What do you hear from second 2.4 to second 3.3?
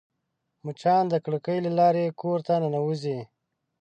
ته ننوزي